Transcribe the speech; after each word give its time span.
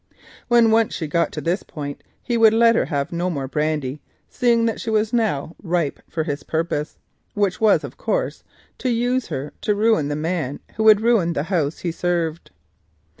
When 0.47 0.71
once 0.71 0.95
she 0.95 1.05
got 1.05 1.31
to 1.33 1.41
this 1.41 1.61
point 1.61 2.01
he 2.23 2.35
would 2.35 2.55
let 2.55 2.73
her 2.75 2.85
have 2.85 3.11
no 3.11 3.29
more 3.29 3.47
brandy, 3.47 4.01
seeing 4.27 4.65
that 4.65 4.81
she 4.81 4.89
was 4.89 5.13
now 5.13 5.55
ripe 5.61 5.99
for 6.09 6.23
his 6.23 6.41
purpose, 6.41 6.97
which 7.35 7.61
was 7.61 7.83
of 7.83 7.97
course 7.97 8.43
to 8.79 8.89
use 8.89 9.27
her 9.27 9.53
to 9.61 9.75
ruin 9.75 10.07
the 10.07 10.15
man 10.15 10.59
who 10.75 10.85
would 10.85 11.01
ruin 11.01 11.33
the 11.33 11.43
house 11.53 11.77
he 11.77 11.91
served. 11.91 12.49